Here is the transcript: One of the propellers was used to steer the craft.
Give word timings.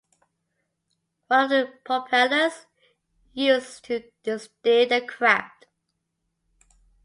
One 1.27 1.43
of 1.43 1.49
the 1.51 1.73
propellers 1.85 2.65
was 2.65 2.65
used 3.35 3.85
to 3.85 4.09
steer 4.39 4.87
the 4.87 5.05
craft. 5.05 5.67